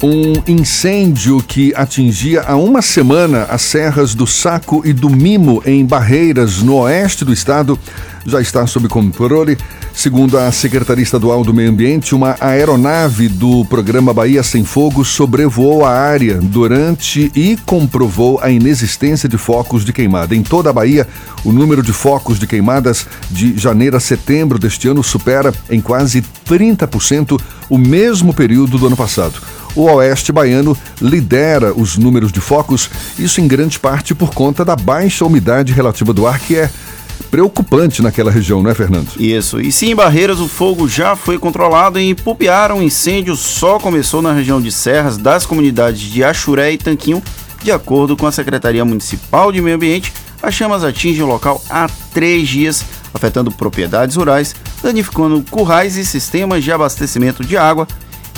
Um 0.00 0.34
incêndio 0.46 1.42
que 1.42 1.74
atingia 1.74 2.42
há 2.42 2.54
uma 2.54 2.80
semana 2.80 3.42
as 3.50 3.62
serras 3.62 4.14
do 4.14 4.28
Saco 4.28 4.80
e 4.84 4.92
do 4.92 5.10
Mimo, 5.10 5.60
em 5.66 5.84
Barreiras, 5.84 6.62
no 6.62 6.76
oeste 6.76 7.24
do 7.24 7.32
estado, 7.32 7.76
já 8.24 8.40
está 8.40 8.64
sob 8.64 8.86
controle. 8.88 9.58
Segundo 9.92 10.38
a 10.38 10.52
Secretaria 10.52 11.02
Estadual 11.02 11.42
do 11.42 11.52
Meio 11.52 11.70
Ambiente, 11.70 12.14
uma 12.14 12.36
aeronave 12.38 13.26
do 13.26 13.64
programa 13.64 14.14
Bahia 14.14 14.44
Sem 14.44 14.64
Fogo 14.64 15.04
sobrevoou 15.04 15.84
a 15.84 15.90
área 15.90 16.38
durante 16.40 17.32
e 17.34 17.58
comprovou 17.66 18.38
a 18.40 18.50
inexistência 18.50 19.28
de 19.28 19.36
focos 19.36 19.84
de 19.84 19.92
queimada. 19.92 20.32
Em 20.32 20.44
toda 20.44 20.70
a 20.70 20.72
Bahia, 20.72 21.08
o 21.44 21.50
número 21.50 21.82
de 21.82 21.92
focos 21.92 22.38
de 22.38 22.46
queimadas 22.46 23.04
de 23.28 23.58
janeiro 23.58 23.96
a 23.96 24.00
setembro 24.00 24.60
deste 24.60 24.86
ano 24.86 25.02
supera 25.02 25.52
em 25.68 25.80
quase 25.80 26.22
30% 26.48 27.36
o 27.68 27.76
mesmo 27.76 28.32
período 28.32 28.78
do 28.78 28.86
ano 28.86 28.96
passado 28.96 29.57
o 29.78 29.84
Oeste 29.94 30.32
Baiano 30.32 30.76
lidera 31.00 31.72
os 31.72 31.96
números 31.96 32.32
de 32.32 32.40
focos, 32.40 32.90
isso 33.16 33.40
em 33.40 33.46
grande 33.46 33.78
parte 33.78 34.12
por 34.12 34.34
conta 34.34 34.64
da 34.64 34.74
baixa 34.74 35.24
umidade 35.24 35.72
relativa 35.72 36.12
do 36.12 36.26
ar, 36.26 36.40
que 36.40 36.56
é 36.56 36.68
preocupante 37.30 38.02
naquela 38.02 38.30
região, 38.30 38.60
não 38.60 38.70
é, 38.70 38.74
Fernando? 38.74 39.08
Isso. 39.18 39.60
E 39.60 39.70
sim, 39.70 39.90
em 39.90 39.94
Barreiras 39.94 40.40
o 40.40 40.48
fogo 40.48 40.88
já 40.88 41.14
foi 41.14 41.38
controlado 41.38 41.98
e 41.98 42.10
em 42.10 42.14
Pupiara 42.14 42.74
o 42.74 42.82
incêndio 42.82 43.36
só 43.36 43.78
começou 43.78 44.20
na 44.20 44.32
região 44.32 44.60
de 44.60 44.72
Serras 44.72 45.16
das 45.16 45.46
comunidades 45.46 46.00
de 46.00 46.24
Axuré 46.24 46.72
e 46.72 46.78
Tanquinho. 46.78 47.22
De 47.62 47.70
acordo 47.70 48.16
com 48.16 48.26
a 48.26 48.32
Secretaria 48.32 48.84
Municipal 48.84 49.52
de 49.52 49.60
Meio 49.60 49.76
Ambiente, 49.76 50.12
as 50.42 50.54
chamas 50.54 50.82
atingem 50.82 51.22
o 51.22 51.26
local 51.26 51.62
há 51.70 51.88
três 52.12 52.48
dias, 52.48 52.84
afetando 53.14 53.52
propriedades 53.52 54.16
rurais, 54.16 54.56
danificando 54.82 55.44
currais 55.48 55.96
e 55.96 56.04
sistemas 56.04 56.64
de 56.64 56.72
abastecimento 56.72 57.44
de 57.44 57.56
água 57.56 57.86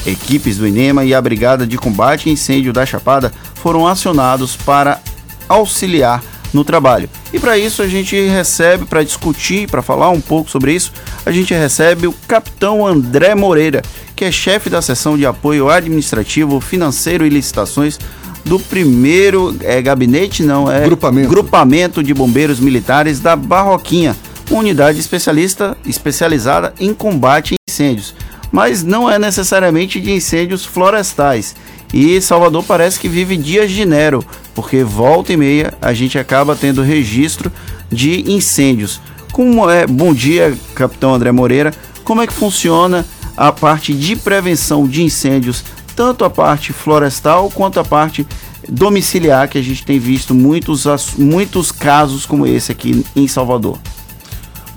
Equipes 0.06 0.56
do 0.56 0.66
INEMA 0.66 1.04
e 1.04 1.14
a 1.14 1.20
Brigada 1.20 1.66
de 1.66 1.76
Combate 1.76 2.28
a 2.28 2.32
Incêndio 2.32 2.72
da 2.72 2.86
Chapada 2.86 3.32
foram 3.54 3.86
acionados 3.86 4.56
para 4.56 5.00
auxiliar 5.48 6.22
no 6.52 6.64
trabalho. 6.64 7.08
E 7.32 7.38
para 7.38 7.56
isso 7.56 7.82
a 7.82 7.86
gente 7.86 8.16
recebe, 8.28 8.84
para 8.84 9.04
discutir, 9.04 9.68
para 9.70 9.82
falar 9.82 10.10
um 10.10 10.20
pouco 10.20 10.50
sobre 10.50 10.72
isso, 10.72 10.92
a 11.24 11.30
gente 11.30 11.54
recebe 11.54 12.06
o 12.06 12.14
capitão 12.26 12.86
André 12.86 13.34
Moreira, 13.34 13.82
que 14.16 14.24
é 14.24 14.32
chefe 14.32 14.68
da 14.68 14.82
seção 14.82 15.16
de 15.16 15.24
apoio 15.24 15.68
administrativo, 15.68 16.60
financeiro 16.60 17.24
e 17.24 17.28
licitações 17.28 17.98
do 18.44 18.58
primeiro 18.58 19.56
é, 19.60 19.80
gabinete, 19.82 20.42
não, 20.42 20.70
é 20.70 20.84
grupamento. 20.84 21.28
grupamento 21.28 22.02
de 22.02 22.14
bombeiros 22.14 22.58
militares 22.58 23.20
da 23.20 23.36
Barroquinha, 23.36 24.16
uma 24.50 24.60
unidade 24.60 24.98
especialista 24.98 25.76
especializada 25.86 26.74
em 26.80 26.92
combate 26.92 27.54
a 27.54 27.70
incêndios 27.70 28.14
mas 28.50 28.82
não 28.82 29.10
é 29.10 29.18
necessariamente 29.18 30.00
de 30.00 30.12
incêndios 30.12 30.64
florestais. 30.64 31.54
E 31.92 32.20
Salvador 32.20 32.64
parece 32.64 32.98
que 33.00 33.08
vive 33.08 33.36
dias 33.36 33.70
de 33.70 33.84
Nero, 33.84 34.24
porque 34.54 34.84
volta 34.84 35.32
e 35.32 35.36
meia 35.36 35.74
a 35.80 35.92
gente 35.92 36.18
acaba 36.18 36.54
tendo 36.54 36.82
registro 36.82 37.50
de 37.90 38.30
incêndios. 38.30 39.00
Como 39.32 39.68
é? 39.68 39.86
Bom 39.86 40.12
dia, 40.12 40.56
capitão 40.74 41.14
André 41.14 41.32
Moreira. 41.32 41.72
Como 42.04 42.22
é 42.22 42.26
que 42.26 42.32
funciona 42.32 43.04
a 43.36 43.50
parte 43.50 43.92
de 43.94 44.16
prevenção 44.16 44.86
de 44.86 45.02
incêndios, 45.02 45.64
tanto 45.96 46.24
a 46.24 46.30
parte 46.30 46.72
florestal 46.72 47.50
quanto 47.50 47.80
a 47.80 47.84
parte 47.84 48.26
domiciliar, 48.68 49.48
que 49.48 49.58
a 49.58 49.62
gente 49.62 49.84
tem 49.84 49.98
visto 49.98 50.34
muitos, 50.34 50.84
muitos 51.16 51.72
casos 51.72 52.26
como 52.26 52.46
esse 52.46 52.70
aqui 52.70 53.04
em 53.16 53.26
Salvador? 53.26 53.78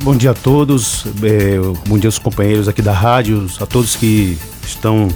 Bom 0.03 0.17
dia 0.17 0.31
a 0.31 0.33
todos, 0.33 1.05
é, 1.23 1.57
bom 1.87 1.97
dia 1.97 2.09
aos 2.09 2.19
companheiros 2.19 2.67
aqui 2.67 2.81
da 2.81 2.91
rádio, 2.91 3.47
a 3.61 3.65
todos 3.65 3.95
que 3.95 4.37
estão 4.61 5.07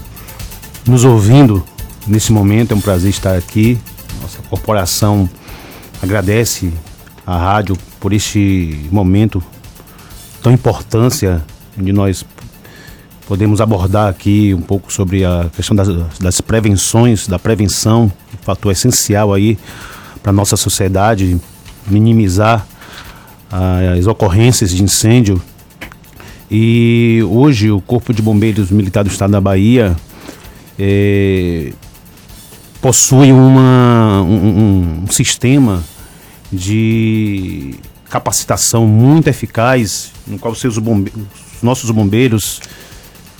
nos 0.87 1.03
ouvindo 1.03 1.61
nesse 2.07 2.31
momento. 2.31 2.71
É 2.71 2.75
um 2.75 2.79
prazer 2.79 3.09
estar 3.09 3.35
aqui. 3.35 3.77
Nossa 4.21 4.41
corporação 4.43 5.29
agradece 6.01 6.71
à 7.25 7.37
rádio 7.37 7.77
por 7.99 8.13
este 8.13 8.87
momento 8.89 9.43
tão 10.41 10.53
importância 10.53 11.43
de 11.75 11.91
nós 11.91 12.23
podemos 13.27 13.59
abordar 13.59 14.07
aqui 14.07 14.53
um 14.53 14.61
pouco 14.61 14.91
sobre 14.93 15.25
a 15.25 15.49
questão 15.53 15.75
das, 15.75 15.89
das 16.17 16.39
prevenções, 16.39 17.27
da 17.27 17.37
prevenção, 17.37 18.09
um 18.33 18.37
fator 18.41 18.71
essencial 18.71 19.33
aí 19.33 19.59
para 20.23 20.31
nossa 20.31 20.55
sociedade, 20.55 21.37
minimizar 21.85 22.65
as 23.51 24.07
ocorrências 24.07 24.71
de 24.71 24.83
incêndio. 24.83 25.41
E 26.49 27.21
hoje 27.29 27.71
o 27.71 27.81
Corpo 27.81 28.13
de 28.13 28.21
Bombeiros 28.21 28.71
Militar 28.71 29.03
do 29.03 29.09
Estado 29.09 29.31
da 29.31 29.41
Bahia 29.41 29.95
é, 30.79 31.73
possui 32.81 33.31
uma, 33.31 34.21
um, 34.21 35.03
um, 35.03 35.07
sistema 35.11 35.83
de 36.51 37.75
capacitação 38.09 38.87
muito 38.87 39.27
eficaz, 39.27 40.11
no 40.25 40.39
qual 40.39 40.55
seus 40.55 40.77
bombeiros, 40.77 41.21
os 41.57 41.63
nossos 41.63 41.91
bombeiros 41.91 42.61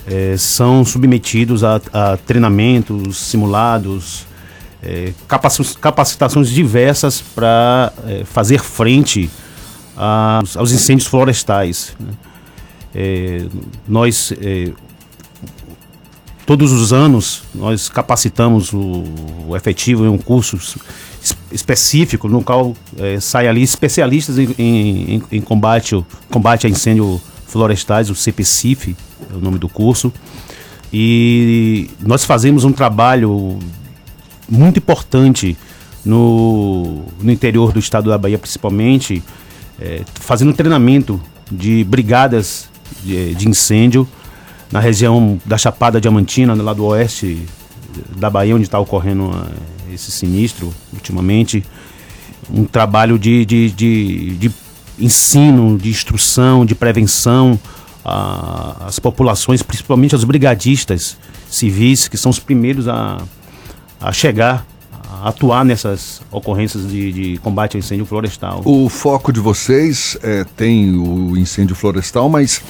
é, 0.06 0.36
são 0.38 0.84
submetidos 0.84 1.64
a, 1.64 1.80
a 1.94 2.18
treinamentos 2.18 3.18
simulados, 3.18 4.26
é, 4.84 5.14
capacitações 5.82 6.50
diversas 6.50 7.22
para 7.22 7.94
é, 8.06 8.24
fazer 8.26 8.60
frente 8.60 9.30
aos, 9.98 10.56
aos 10.56 10.72
incêndios 10.72 11.08
florestais. 11.08 11.96
Né? 12.00 12.14
É, 12.94 13.46
nós, 13.88 14.32
é, 14.40 14.72
todos 16.46 16.72
os 16.72 16.94
anos, 16.94 17.44
nós 17.54 17.90
capacitamos 17.90 18.72
o, 18.72 19.04
o 19.48 19.56
efetivo 19.56 20.06
em 20.06 20.10
um 20.10 20.18
curso 20.18 20.58
específico, 21.52 22.30
no 22.30 22.42
qual 22.44 22.76
é, 22.98 23.18
ali 23.48 23.64
especialistas 23.64 24.38
em, 24.38 24.56
em, 24.58 25.24
em, 25.32 25.42
combate, 25.42 26.04
combate 26.30 26.68
a 26.68 26.70
incêndio 26.70 27.22
florestais, 27.48 28.10
o 28.10 28.16
CPCIF, 28.16 28.96
é 29.32 29.36
o 29.36 29.40
nome 29.40 29.58
do 29.58 29.68
curso. 29.68 30.14
E 30.92 31.90
nós 32.00 32.24
fazemos 32.24 32.64
um 32.64 32.72
trabalho 32.72 33.60
muito 34.48 34.78
importante 34.78 35.58
no, 36.06 37.04
no 37.22 37.32
interior 37.32 37.74
do 37.74 37.80
estado 37.80 38.10
da 38.10 38.18
Bahia, 38.18 38.38
principalmente, 38.38 39.22
é, 39.80 40.04
fazendo 40.16 40.54
treinamento 40.54 41.22
de 41.52 41.84
brigadas 41.84 42.70
de, 43.04 43.36
de, 43.36 43.48
incêndio 43.48 44.08
na 44.72 44.80
região 44.80 45.40
da 45.46 45.58
Chapada 45.58 46.02
Diamantina, 46.02 46.54
lá 46.56 46.74
do 46.74 46.86
oeste 46.86 47.46
da 48.18 48.30
Bahia, 48.30 48.56
onde 48.56 48.66
está 48.66 48.80
ocorrendo 48.80 49.26
uh, 49.26 49.94
esse 49.94 50.12
sinistro 50.12 50.74
ultimamente. 50.94 51.64
Um 52.50 52.66
trabalho 52.66 53.18
de, 53.18 53.46
de, 53.46 53.72
de, 53.72 54.36
de 54.36 54.52
ensino, 55.00 55.78
de 55.78 55.90
instrução, 55.90 56.66
de 56.66 56.76
prevenção 56.76 57.60
às 58.06 59.00
populações, 59.00 59.62
principalmente 59.62 60.16
aos 60.16 60.24
brigadistas 60.24 61.18
civis, 61.50 62.08
que 62.08 62.18
são 62.18 62.30
os 62.30 62.40
primeiros 62.40 62.88
a, 62.88 63.18
a 64.00 64.14
chegar 64.14 64.66
atuar 65.24 65.66
nessas 65.66 66.22
ocorrências 66.32 66.88
de, 66.88 67.12
de, 67.12 67.38
combate 67.40 67.78
a 67.78 67.80
incêndio 67.80 68.06
florestal. 68.06 68.62
O 68.66 68.90
foco 68.90 69.32
de 69.32 69.40
vocês 69.40 70.18
é, 70.22 70.44
tem 70.56 70.96
o 70.96 71.38
incêndio 71.38 71.76
florestal, 71.76 72.30
mas 72.30 72.62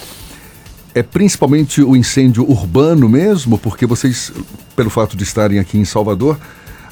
é 0.93 1.03
principalmente 1.03 1.81
o 1.81 1.95
incêndio 1.95 2.49
urbano 2.49 3.07
mesmo, 3.07 3.57
porque 3.57 3.85
vocês, 3.85 4.31
pelo 4.75 4.89
fato 4.89 5.15
de 5.15 5.23
estarem 5.23 5.59
aqui 5.59 5.77
em 5.77 5.85
Salvador, 5.85 6.39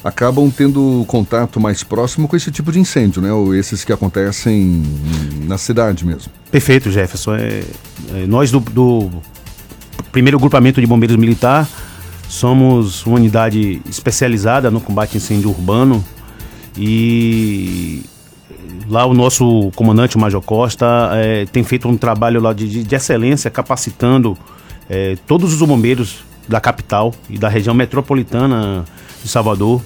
acabam 0.04 0.48
tendo 0.50 1.04
contato 1.08 1.58
mais 1.58 1.82
próximo 1.82 2.28
com 2.28 2.36
esse 2.36 2.50
tipo 2.50 2.70
de 2.70 2.78
incêndio, 2.78 3.20
né? 3.20 3.32
Ou 3.32 3.54
esses 3.54 3.84
que 3.84 3.92
acontecem 3.92 4.82
na 5.46 5.58
cidade 5.58 6.06
mesmo. 6.06 6.30
Perfeito, 6.50 6.90
Jefferson. 6.90 7.34
É, 7.34 7.64
é, 8.14 8.26
nós 8.26 8.50
do, 8.50 8.60
do 8.60 9.10
primeiro 10.12 10.38
grupamento 10.38 10.80
de 10.80 10.86
bombeiros 10.86 11.16
militar 11.16 11.68
Somos 12.28 13.06
uma 13.06 13.16
unidade 13.16 13.80
especializada 13.88 14.70
no 14.70 14.80
combate 14.80 15.14
a 15.14 15.16
incêndio 15.18 15.50
urbano 15.50 16.04
e 16.76 18.02
lá 18.88 19.06
o 19.06 19.14
nosso 19.14 19.70
comandante, 19.74 20.16
o 20.16 20.20
Major 20.20 20.42
Costa, 20.42 20.86
é, 21.14 21.46
tem 21.46 21.64
feito 21.64 21.88
um 21.88 21.96
trabalho 21.96 22.40
lá 22.40 22.52
de, 22.52 22.84
de 22.84 22.94
excelência, 22.94 23.50
capacitando 23.50 24.36
é, 24.88 25.16
todos 25.26 25.52
os 25.52 25.66
bombeiros 25.66 26.24
da 26.48 26.60
capital 26.60 27.12
e 27.28 27.38
da 27.38 27.48
região 27.48 27.74
metropolitana 27.74 28.84
de 29.22 29.28
Salvador, 29.28 29.82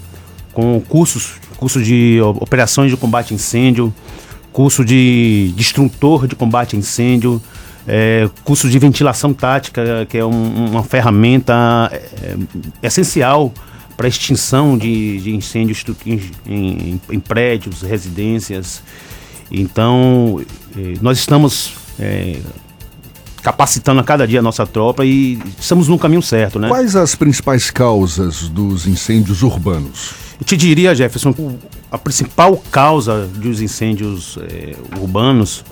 com 0.53 0.81
cursos, 0.81 1.35
cursos 1.57 1.85
de 1.85 2.21
operações 2.41 2.91
de 2.91 2.97
combate 2.97 3.33
a 3.33 3.35
incêndio, 3.35 3.93
curso 4.53 4.85
de, 4.85 5.53
de 5.55 5.61
instrutor 5.61 6.27
de 6.27 6.35
combate 6.35 6.77
a 6.77 6.79
incêndio, 6.79 7.41
é, 7.87 8.29
curso 8.45 8.69
de 8.69 8.79
ventilação 8.79 9.33
tática, 9.33 10.07
que 10.09 10.19
é 10.19 10.25
um, 10.25 10.67
uma 10.71 10.83
ferramenta 10.83 11.91
é, 11.93 12.37
essencial 12.83 13.53
para 13.97 14.09
extinção 14.09 14.79
de, 14.79 15.21
de 15.21 15.35
incêndios 15.35 15.85
em, 16.07 16.21
em, 16.47 17.01
em, 17.11 17.21
prédios, 17.21 17.83
residências. 17.83 18.83
Então, 19.51 20.41
é, 20.77 20.95
nós 21.03 21.19
estamos 21.19 21.75
é, 21.99 22.39
capacitando 23.43 24.01
a 24.01 24.05
cada 24.05 24.27
dia 24.27 24.41
a 24.41 24.43
nossa 24.43 24.67
tropa 24.67 25.05
e 25.05 25.39
estamos 25.59 25.89
no 25.89 25.99
caminho 25.99 26.23
certo, 26.23 26.59
né? 26.59 26.69
Quais 26.69 26.97
as 26.97 27.15
principais 27.15 27.71
causas 27.71 28.49
dos 28.49 28.87
incêndios 28.87 29.43
urbanos? 29.43 30.13
Eu 30.41 30.47
te 30.47 30.57
diria, 30.57 30.95
Jefferson, 30.95 31.35
a 31.91 31.99
principal 31.99 32.57
causa 32.71 33.27
dos 33.27 33.61
incêndios 33.61 34.39
é, 34.39 34.75
urbanos 34.99 35.65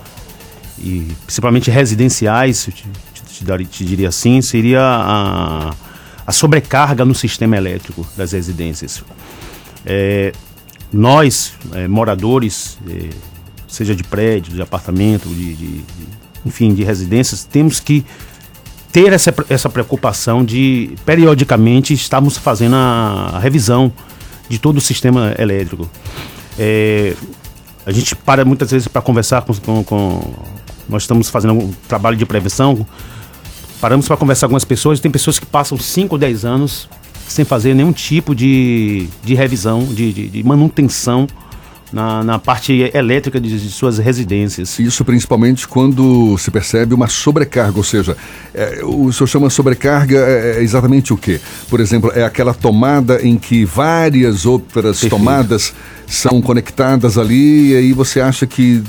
e 0.81 1.07
principalmente 1.25 1.69
residenciais, 1.69 2.65
te, 2.65 2.71
te, 2.71 3.65
te, 3.65 3.85
diria 3.85 4.09
assim, 4.09 4.41
seria 4.41 4.81
a, 4.81 5.73
a, 6.25 6.31
sobrecarga 6.31 7.05
no 7.05 7.13
sistema 7.13 7.57
elétrico 7.57 8.07
das 8.15 8.31
residências. 8.31 9.03
É, 9.85 10.31
nós, 10.91 11.53
é, 11.73 11.87
moradores, 11.87 12.77
seja 13.67 13.95
de 13.95 14.03
prédio, 14.03 14.53
de 14.53 14.61
apartamento, 14.61 15.29
de, 15.29 15.53
de, 15.53 15.67
de, 15.77 15.83
enfim, 16.45 16.73
de 16.73 16.83
residências, 16.83 17.43
temos 17.43 17.79
que 17.79 18.05
ter 18.91 19.13
essa, 19.13 19.33
essa 19.49 19.69
preocupação 19.69 20.43
de 20.43 20.95
periodicamente 21.05 21.93
estarmos 21.93 22.37
fazendo 22.37 22.75
a, 22.75 23.31
a 23.35 23.39
revisão 23.39 23.91
de 24.49 24.57
todo 24.57 24.77
o 24.77 24.81
sistema 24.81 25.33
elétrico. 25.37 25.89
É, 26.57 27.13
a 27.85 27.91
gente 27.91 28.15
para 28.15 28.43
muitas 28.43 28.71
vezes 28.71 28.87
para 28.87 29.01
conversar 29.01 29.43
com, 29.43 29.53
com, 29.53 29.83
com, 29.83 30.33
Nós 30.89 31.03
estamos 31.03 31.29
fazendo 31.29 31.53
um 31.53 31.71
trabalho 31.87 32.17
de 32.17 32.25
prevenção. 32.25 32.85
Paramos 33.79 34.07
para 34.07 34.17
conversar 34.17 34.47
com 34.47 34.51
algumas 34.51 34.65
pessoas. 34.65 34.99
Tem 34.99 35.11
pessoas 35.11 35.39
que 35.39 35.45
passam 35.45 35.77
5 35.77 36.15
ou 36.15 36.19
10 36.19 36.43
anos 36.45 36.89
sem 37.27 37.45
fazer 37.45 37.75
nenhum 37.75 37.91
tipo 37.91 38.33
de, 38.33 39.07
de 39.23 39.35
revisão, 39.35 39.85
de, 39.85 40.11
de, 40.11 40.29
de 40.29 40.43
manutenção 40.43 41.27
na, 41.91 42.23
na 42.23 42.39
parte 42.39 42.91
elétrica 42.93 43.39
de, 43.39 43.59
de, 43.59 43.69
suas 43.69 43.97
residências. 43.97 44.77
Isso 44.79 45.03
principalmente 45.03 45.67
quando 45.67 46.37
se 46.37 46.51
percebe 46.51 46.93
uma 46.93 47.07
sobrecarga, 47.07 47.77
ou 47.77 47.83
seja, 47.83 48.15
é, 48.53 48.81
o 48.83 49.11
senhor 49.11 49.27
chama 49.27 49.49
sobrecarga 49.49 50.17
é, 50.17 50.57
é, 50.57 50.63
exatamente 50.63 51.13
o 51.13 51.17
quê? 51.17 51.39
Por 51.69 51.79
exemplo, 51.79 52.11
é 52.13 52.23
aquela 52.23 52.53
tomada 52.53 53.21
em 53.25 53.37
que 53.37 53.65
várias 53.65 54.45
outras 54.45 54.99
Perfeito. 55.01 55.15
tomadas 55.15 55.73
são 56.07 56.41
conectadas 56.41 57.17
ali 57.17 57.71
e 57.71 57.75
aí 57.75 57.93
você 57.93 58.19
acha 58.21 58.47
que 58.47 58.83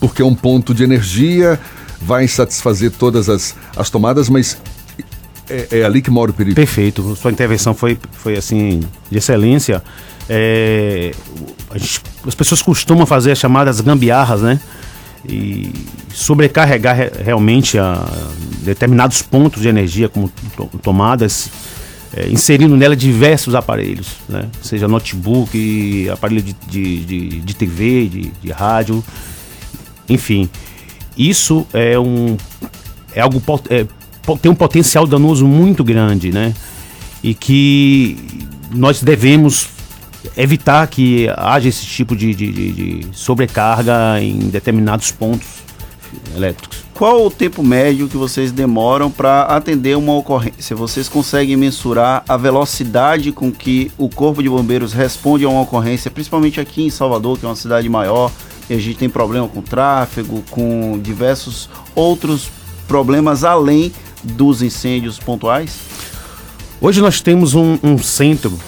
porque 0.00 0.22
é 0.22 0.24
um 0.24 0.34
ponto 0.34 0.74
de 0.74 0.84
energia 0.84 1.58
vai 2.00 2.28
satisfazer 2.28 2.92
todas 2.92 3.28
as, 3.28 3.54
as 3.76 3.90
tomadas, 3.90 4.28
mas 4.28 4.58
é, 5.48 5.80
é 5.80 5.84
ali 5.84 6.00
que 6.00 6.10
mora 6.10 6.30
o 6.30 6.34
perigo. 6.34 6.54
Perfeito, 6.54 7.16
sua 7.16 7.30
intervenção 7.30 7.74
foi, 7.74 7.98
foi 8.12 8.36
assim 8.36 8.80
de 9.10 9.18
excelência. 9.18 9.82
É, 10.28 11.12
gente, 11.74 12.02
as 12.26 12.34
pessoas 12.34 12.62
costumam 12.62 13.06
fazer 13.06 13.32
as 13.32 13.38
chamadas 13.38 13.80
gambiarras, 13.80 14.42
né? 14.42 14.60
E 15.28 15.72
sobrecarregar 16.12 16.96
re, 16.96 17.10
realmente 17.24 17.78
a, 17.78 18.06
determinados 18.62 19.22
pontos 19.22 19.62
de 19.62 19.68
energia, 19.68 20.08
como 20.08 20.30
to, 20.56 20.70
tomadas, 20.82 21.50
é, 22.14 22.28
inserindo 22.28 22.76
nela 22.76 22.94
diversos 22.94 23.54
aparelhos, 23.54 24.08
né? 24.28 24.46
Seja 24.62 24.86
notebook, 24.86 26.08
aparelho 26.10 26.42
de, 26.42 26.54
de, 26.68 27.04
de, 27.04 27.28
de 27.40 27.56
TV, 27.56 28.06
de, 28.06 28.32
de 28.42 28.52
rádio, 28.52 29.02
enfim. 30.08 30.48
Isso 31.16 31.66
é 31.72 31.98
um 31.98 32.36
é 33.14 33.20
algo 33.20 33.42
é, 33.70 33.86
tem 34.40 34.50
um 34.50 34.54
potencial 34.54 35.06
danoso 35.06 35.46
muito 35.46 35.82
grande, 35.82 36.30
né? 36.30 36.54
E 37.22 37.34
que 37.34 38.16
nós 38.70 39.02
devemos 39.02 39.68
evitar 40.36 40.86
que 40.86 41.28
haja 41.36 41.68
esse 41.68 41.84
tipo 41.84 42.14
de, 42.14 42.34
de, 42.34 42.52
de, 42.52 43.06
sobrecarga 43.12 44.20
em 44.20 44.38
determinados 44.38 45.10
pontos 45.10 45.46
elétricos. 46.34 46.84
Qual 46.94 47.26
o 47.26 47.30
tempo 47.30 47.62
médio 47.62 48.08
que 48.08 48.16
vocês 48.16 48.50
demoram 48.50 49.10
para 49.10 49.42
atender 49.42 49.96
uma 49.96 50.14
ocorrência? 50.16 50.74
Vocês 50.74 51.08
conseguem 51.08 51.56
mensurar 51.56 52.24
a 52.28 52.36
velocidade 52.36 53.30
com 53.30 53.52
que 53.52 53.90
o 53.96 54.08
Corpo 54.08 54.42
de 54.42 54.48
Bombeiros 54.48 54.92
responde 54.92 55.44
a 55.44 55.48
uma 55.48 55.60
ocorrência, 55.60 56.10
principalmente 56.10 56.60
aqui 56.60 56.82
em 56.82 56.90
Salvador, 56.90 57.38
que 57.38 57.44
é 57.44 57.48
uma 57.48 57.54
cidade 57.54 57.88
maior, 57.88 58.32
e 58.68 58.74
a 58.74 58.78
gente 58.78 58.98
tem 58.98 59.08
problema 59.08 59.48
com 59.48 59.62
tráfego, 59.62 60.42
com 60.50 60.98
diversos 61.02 61.68
outros 61.94 62.50
problemas 62.86 63.44
além 63.44 63.92
dos 64.22 64.62
incêndios 64.62 65.18
pontuais? 65.18 65.80
Hoje 66.80 67.00
nós 67.00 67.20
temos 67.20 67.54
um, 67.54 67.78
um 67.82 67.98
centro 67.98 68.58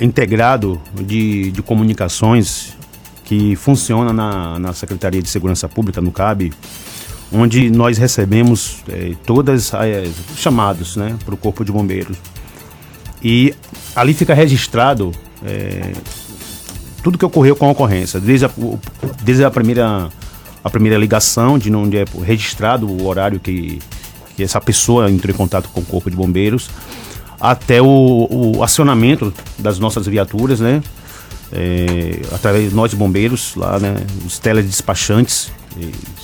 integrado 0.00 0.80
de, 0.94 1.50
de 1.50 1.62
comunicações 1.62 2.76
que 3.24 3.56
funciona 3.56 4.12
na, 4.12 4.58
na 4.58 4.72
Secretaria 4.72 5.20
de 5.20 5.28
Segurança 5.28 5.68
Pública, 5.68 6.00
no 6.00 6.12
CAB, 6.12 6.52
onde 7.32 7.70
nós 7.70 7.98
recebemos 7.98 8.78
é, 8.88 9.14
todas 9.26 9.74
as 9.74 10.14
chamados 10.36 10.96
né, 10.96 11.16
para 11.24 11.34
o 11.34 11.36
Corpo 11.36 11.64
de 11.64 11.72
Bombeiros. 11.72 12.16
E 13.22 13.54
ali 13.94 14.14
fica 14.14 14.32
registrado 14.32 15.12
é, 15.44 15.92
tudo 17.06 17.16
que 17.16 17.24
ocorreu 17.24 17.54
com 17.54 17.66
a 17.66 17.70
ocorrência, 17.70 18.18
desde 18.18 18.46
a, 18.46 18.50
desde 19.22 19.44
a 19.44 19.50
primeira 19.50 20.08
a 20.64 20.68
primeira 20.68 20.98
ligação, 20.98 21.56
de 21.56 21.72
onde 21.72 21.98
é 21.98 22.04
registrado 22.24 22.90
o 22.90 23.06
horário 23.06 23.38
que, 23.38 23.78
que 24.36 24.42
essa 24.42 24.60
pessoa 24.60 25.08
entrou 25.08 25.32
em 25.32 25.36
contato 25.36 25.68
com 25.68 25.80
o 25.80 25.84
Corpo 25.84 26.10
de 26.10 26.16
Bombeiros, 26.16 26.68
até 27.40 27.80
o, 27.80 28.56
o 28.56 28.60
acionamento 28.60 29.32
das 29.56 29.78
nossas 29.78 30.08
viaturas, 30.08 30.58
né? 30.58 30.82
É, 31.52 32.22
através 32.32 32.70
de 32.70 32.74
nós 32.74 32.92
bombeiros, 32.92 33.54
lá, 33.54 33.78
né? 33.78 33.94
Os 34.26 34.40
teledespachantes 34.40 35.52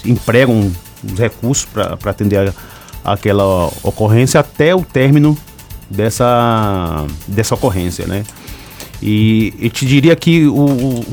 empregam 0.05 0.73
os 1.05 1.17
recursos 1.17 1.64
para 1.64 2.11
atender 2.11 2.49
a, 2.49 3.12
aquela 3.12 3.67
ocorrência 3.84 4.40
até 4.40 4.75
o 4.75 4.82
término 4.82 5.38
dessa, 5.88 7.06
dessa 7.29 7.55
ocorrência, 7.55 8.05
né? 8.05 8.25
E 9.02 9.52
eu 9.60 9.70
te 9.70 9.84
diria 9.84 10.14
que 10.14 10.46
o, 10.46 10.54
o, 10.54 11.04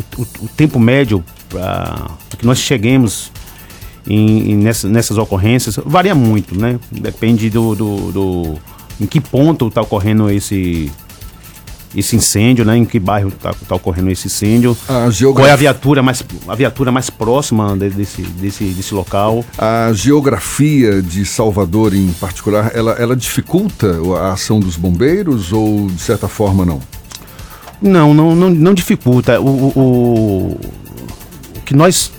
o 0.41 0.47
tempo 0.55 0.79
médio 0.79 1.23
para 1.49 2.11
que 2.37 2.45
nós 2.45 2.59
cheguemos 2.59 3.31
em, 4.07 4.51
em 4.51 4.57
nessas, 4.57 4.89
nessas 4.89 5.17
ocorrências 5.17 5.79
varia 5.83 6.13
muito, 6.13 6.57
né? 6.57 6.79
Depende 6.91 7.49
do, 7.49 7.75
do, 7.75 8.11
do 8.11 8.59
em 9.01 9.05
que 9.05 9.19
ponto 9.19 9.67
está 9.67 9.81
ocorrendo 9.81 10.29
esse 10.29 10.91
esse 11.95 12.15
incêndio, 12.15 12.63
né? 12.63 12.77
Em 12.77 12.85
que 12.85 12.99
bairro 12.99 13.29
está 13.29 13.51
tá 13.51 13.75
ocorrendo 13.75 14.11
esse 14.11 14.27
incêndio? 14.27 14.77
A 14.87 15.09
geografia... 15.09 15.33
Qual 15.33 15.47
é 15.47 15.51
a 15.51 15.55
viatura 15.55 16.03
mais 16.03 16.23
a 16.47 16.55
viatura 16.55 16.91
mais 16.91 17.09
próxima 17.09 17.75
desse, 17.75 18.21
desse, 18.21 18.63
desse 18.65 18.93
local? 18.93 19.43
A 19.57 19.91
geografia 19.93 21.01
de 21.01 21.25
Salvador, 21.25 21.95
em 21.95 22.11
particular, 22.13 22.71
ela, 22.75 22.91
ela 22.91 23.15
dificulta 23.15 23.97
a 24.21 24.33
ação 24.33 24.59
dos 24.59 24.75
bombeiros 24.75 25.51
ou 25.51 25.87
de 25.87 25.99
certa 25.99 26.27
forma 26.27 26.63
não? 26.63 26.79
Não, 27.81 28.13
não, 28.13 28.35
não, 28.35 28.49
não 28.49 28.73
dificulta. 28.73 29.39
O, 29.39 29.47
o, 29.47 30.59
o 31.55 31.61
que 31.65 31.75
nós 31.75 32.11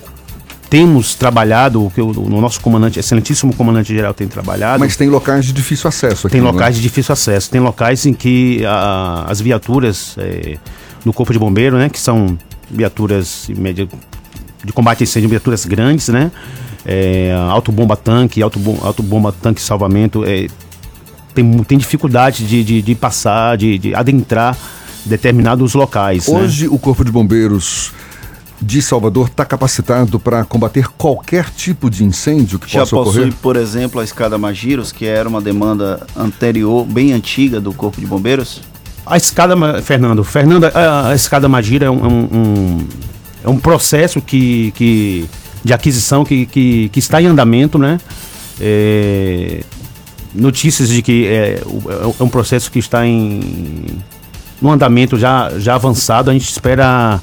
temos 0.71 1.15
trabalhado, 1.15 1.85
o 1.85 1.91
que 1.91 2.01
o, 2.01 2.11
o 2.11 2.41
nosso 2.41 2.61
comandante, 2.61 2.99
excelentíssimo 2.99 3.55
comandante 3.55 3.93
geral 3.93 4.15
tem 4.15 4.29
trabalhado. 4.29 4.79
Mas 4.79 4.97
tem 4.97 5.09
locais 5.09 5.45
de 5.45 5.53
difícil 5.53 5.89
acesso 5.89 6.29
aqui. 6.29 6.37
Tem 6.37 6.41
né? 6.41 6.51
locais 6.51 6.77
de 6.77 6.83
difícil 6.83 7.13
acesso. 7.13 7.51
Tem 7.51 7.61
locais 7.61 8.07
em 8.07 8.15
que 8.15 8.65
a, 8.65 9.27
as 9.29 9.41
viaturas 9.41 10.15
é, 10.17 10.57
do 11.05 11.13
Corpo 11.13 11.33
de 11.33 11.39
Bombeiro, 11.39 11.77
né, 11.77 11.89
que 11.89 11.99
são 11.99 12.39
viaturas 12.71 13.51
média, 13.57 13.89
de 14.65 14.73
combate 14.73 15.03
a 15.03 15.05
incêndio, 15.05 15.29
viaturas 15.29 15.67
grandes, 15.67 16.09
né? 16.09 16.31
É, 16.87 17.35
autobomba 17.51 17.97
tanque, 17.97 18.41
autobomba, 18.41 18.87
autobomba 18.87 19.33
tanque 19.33 19.61
salvamento, 19.61 20.25
é, 20.25 20.47
tem, 21.35 21.59
tem 21.65 21.77
dificuldade 21.77 22.47
de, 22.47 22.65
de, 22.65 22.81
de 22.81 22.95
passar, 22.95 23.57
de, 23.57 23.77
de 23.77 23.95
adentrar 23.95 24.57
determinados 25.05 25.75
locais. 25.75 26.29
Né? 26.29 26.39
Hoje 26.39 26.65
né? 26.65 26.71
o 26.75 26.79
Corpo 26.79 27.05
de 27.05 27.11
Bombeiros 27.11 27.93
de 28.63 28.83
Salvador 28.83 29.29
está 29.29 29.45
capacitado 29.45 30.21
para 30.21 30.45
combater 30.45 30.87
qualquer 30.89 31.49
tipo 31.51 31.89
de 31.89 32.05
incêndio 32.05 32.59
que 32.59 32.71
Já 32.71 32.81
possa 32.81 32.97
ocorrer? 32.97 33.15
Já 33.15 33.21
possui, 33.27 33.39
por 33.41 33.57
exemplo, 33.57 34.01
a 34.01 34.05
escada 34.05 34.37
Magiros, 34.37 34.93
que 34.93 35.07
era 35.07 35.29
uma 35.29 35.41
demanda 35.41 36.07
anterior, 36.15 36.85
bem 36.85 37.13
antiga 37.13 37.61
do 37.61 37.73
Corpo 37.73 38.01
de 38.01 38.07
Bombeiros? 38.07 38.61
A 39.07 39.17
escada, 39.17 39.57
Fernando, 39.83 40.23
Fernando, 40.23 40.65
a, 40.65 41.09
a 41.09 41.15
escada 41.15 41.49
Magira 41.49 41.87
é 41.87 41.91
um, 41.91 42.05
um, 42.05 42.89
é 43.43 43.49
um 43.49 43.59
processo 43.59 44.21
que, 44.21 44.73
que, 44.73 45.27
de 45.65 45.73
aquisição 45.73 46.25
que, 46.25 46.45
que, 46.45 46.91
que 46.91 46.99
está 46.99 47.21
em 47.21 47.27
andamento, 47.27 47.79
né? 47.79 47.99
É, 48.61 49.65
notícias 50.35 50.91
de 50.91 51.01
que 51.01 51.27
é, 51.27 51.63
é 51.63 52.23
um 52.23 52.29
processo 52.29 52.71
que 52.71 52.79
está 52.79 53.07
em 53.07 53.41
no 54.61 54.71
andamento 54.71 55.19
já, 55.19 55.51
já 55.59 55.75
avançado. 55.75 56.31
A 56.31 56.33
gente 56.33 56.51
espera 56.51 57.21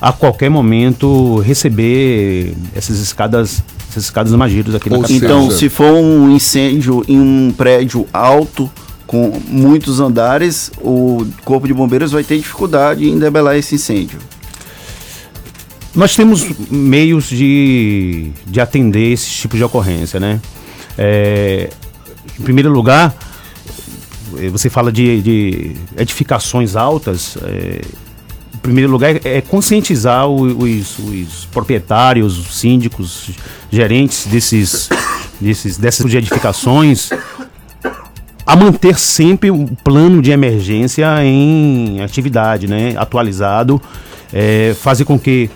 a 0.00 0.12
qualquer 0.12 0.50
momento 0.50 1.38
receber 1.40 2.54
essas 2.74 2.98
escadas 2.98 3.62
essas 3.90 4.04
escadas 4.04 4.32
magiras 4.32 4.74
aqui 4.74 4.90
Ou 4.90 4.98
na 4.98 5.02
capital. 5.02 5.28
Então, 5.28 5.50
se 5.50 5.68
for 5.68 5.92
um 5.92 6.30
incêndio 6.30 7.02
em 7.08 7.18
um 7.18 7.54
prédio 7.56 8.06
alto 8.12 8.70
com 9.06 9.40
muitos 9.48 10.00
andares, 10.00 10.70
o 10.82 11.26
corpo 11.44 11.66
de 11.66 11.72
bombeiros 11.72 12.12
vai 12.12 12.22
ter 12.22 12.36
dificuldade 12.36 13.08
em 13.08 13.18
debelar 13.18 13.56
esse 13.56 13.76
incêndio. 13.76 14.18
Nós 15.94 16.14
temos 16.14 16.44
meios 16.70 17.24
de, 17.30 18.30
de 18.46 18.60
atender 18.60 19.12
esse 19.12 19.30
tipo 19.30 19.56
de 19.56 19.64
ocorrência, 19.64 20.20
né? 20.20 20.40
É, 20.98 21.70
em 22.38 22.42
primeiro 22.42 22.70
lugar, 22.70 23.14
você 24.50 24.68
fala 24.68 24.90
de, 24.90 25.22
de 25.22 25.76
edificações 25.96 26.76
altas. 26.76 27.36
É, 27.42 27.80
em 28.54 28.58
primeiro 28.58 28.90
lugar, 28.90 29.20
é 29.24 29.40
conscientizar 29.40 30.26
os, 30.26 30.98
os 30.98 31.44
proprietários, 31.52 32.38
os 32.38 32.58
síndicos, 32.58 33.30
gerentes 33.70 34.26
desses, 34.26 34.88
desses, 35.40 35.76
dessas 35.78 36.12
edificações 36.12 37.10
a 38.46 38.54
manter 38.54 38.96
sempre 38.98 39.50
um 39.50 39.66
plano 39.66 40.22
de 40.22 40.30
emergência 40.30 41.06
em 41.24 42.00
atividade, 42.00 42.68
né, 42.68 42.94
atualizado, 42.96 43.82
é, 44.32 44.74
fazer 44.80 45.04
com 45.04 45.18
que 45.18 45.50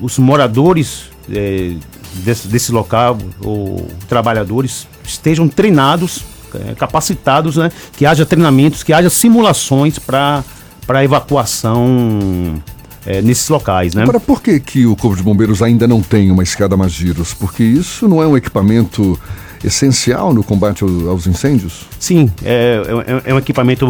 os 0.00 0.18
moradores 0.18 1.10
é, 1.30 1.74
desse, 2.14 2.48
desse 2.48 2.72
local 2.72 3.18
ou 3.42 3.86
trabalhadores 4.08 4.88
estejam 5.04 5.46
treinados, 5.48 6.22
é, 6.22 6.39
capacitados, 6.76 7.56
né, 7.56 7.70
que 7.96 8.06
haja 8.06 8.26
treinamentos, 8.26 8.82
que 8.82 8.92
haja 8.92 9.10
simulações 9.10 9.98
para 9.98 10.42
para 10.86 11.04
evacuação 11.04 12.60
é, 13.06 13.22
nesses 13.22 13.48
locais, 13.48 13.94
né? 13.94 14.02
Agora, 14.02 14.18
por 14.18 14.42
que, 14.42 14.58
que 14.58 14.86
o 14.86 14.96
Corpo 14.96 15.16
de 15.16 15.22
Bombeiros 15.22 15.62
ainda 15.62 15.86
não 15.86 16.02
tem 16.02 16.30
uma 16.30 16.42
escada 16.42 16.76
mais 16.76 16.92
giros? 16.92 17.32
Porque 17.32 17.62
isso 17.62 18.08
não 18.08 18.20
é 18.20 18.26
um 18.26 18.36
equipamento 18.36 19.18
essencial 19.64 20.34
no 20.34 20.42
combate 20.42 20.82
aos 20.82 21.26
incêndios? 21.26 21.86
Sim, 21.98 22.30
é, 22.42 22.82
é, 23.24 23.30
é 23.30 23.34
um 23.34 23.38
equipamento 23.38 23.86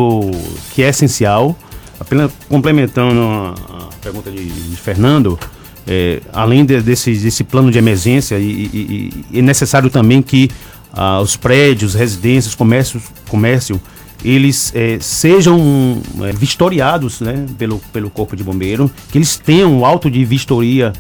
que 0.74 0.82
é 0.82 0.88
essencial. 0.88 1.56
Apenas 1.98 2.30
complementando 2.48 3.20
a, 3.20 3.88
pergunta 4.00 4.30
de, 4.30 4.44
de 4.44 4.76
Fernando, 4.76 5.38
é, 5.86 6.20
além 6.32 6.64
de, 6.64 6.80
desse, 6.80 7.14
desse 7.14 7.44
plano 7.44 7.70
de 7.70 7.78
emergência, 7.78 8.38
e, 8.38 8.44
e, 8.44 9.24
e 9.30 9.38
é 9.38 9.42
necessário 9.42 9.90
também 9.90 10.22
que 10.22 10.50
ah, 10.92 11.20
os 11.20 11.36
prédios, 11.36 11.94
residências, 11.94 12.54
comércio, 12.54 13.00
comércio 13.28 13.80
eles 14.24 14.72
é, 14.74 14.98
sejam 15.00 15.98
é, 16.22 16.32
vistoriados 16.32 17.20
né, 17.20 17.46
pelo, 17.58 17.78
pelo 17.92 18.10
Corpo 18.10 18.36
de 18.36 18.44
Bombeiro, 18.44 18.90
que 19.10 19.18
eles 19.18 19.36
tenham 19.36 19.78
o 19.78 19.84
auto 19.84 20.10
de 20.10 20.24
vistoria 20.24 20.92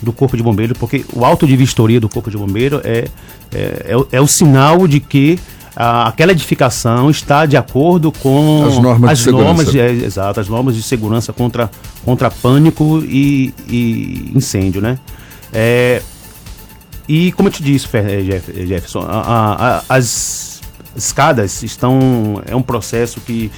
do 0.00 0.12
Corpo 0.12 0.36
de 0.36 0.42
Bombeiro, 0.42 0.74
porque 0.74 1.04
o 1.12 1.24
auto 1.24 1.46
de 1.46 1.56
vistoria 1.56 2.00
do 2.00 2.08
Corpo 2.08 2.30
de 2.30 2.36
Bombeiro 2.36 2.80
é, 2.84 3.08
é, 3.52 3.86
é, 3.88 3.96
o, 3.96 4.08
é 4.12 4.20
o 4.20 4.26
sinal 4.26 4.86
de 4.86 5.00
que 5.00 5.38
a, 5.74 6.08
aquela 6.08 6.32
edificação 6.32 7.10
está 7.10 7.46
de 7.46 7.56
acordo 7.56 8.12
com 8.12 8.64
as 8.66 8.78
normas 8.78 9.10
as 9.10 9.18
de 9.20 9.30
normas 9.30 9.66
segurança. 9.68 9.94
De, 9.94 10.02
é, 10.02 10.06
exato, 10.06 10.40
as 10.40 10.48
normas 10.48 10.76
de 10.76 10.82
segurança 10.82 11.32
contra, 11.32 11.70
contra 12.04 12.30
pânico 12.30 13.02
e, 13.04 13.54
e 13.68 14.32
incêndio, 14.34 14.80
né? 14.80 14.98
É, 15.52 16.02
e 17.08 17.32
como 17.32 17.48
eu 17.48 17.52
te 17.52 17.62
disse, 17.62 17.86
Jefferson, 18.66 19.06
a, 19.08 19.80
a, 19.88 19.96
as 19.96 20.60
escadas 20.94 21.62
estão. 21.62 22.42
É 22.46 22.54
um 22.54 22.62
processo 22.62 23.20
que 23.20 23.50